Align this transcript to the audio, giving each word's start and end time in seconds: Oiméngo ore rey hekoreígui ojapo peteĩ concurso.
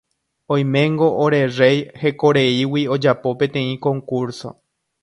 Oiméngo 0.53 1.09
ore 1.25 1.41
rey 1.59 1.77
hekoreígui 2.05 2.87
ojapo 2.97 3.39
peteĩ 3.41 3.79
concurso. 3.89 4.57